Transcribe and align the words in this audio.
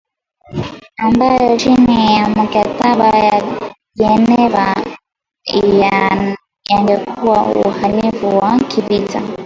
ambayo 0.97 1.57
chini 1.57 2.15
ya 2.17 2.29
mikataba 2.29 3.07
ya 3.09 3.41
Geneva 3.95 4.75
yangekuwa 6.69 7.43
uhalifu 7.43 8.37
wa 8.37 8.59
kivita 8.59 9.21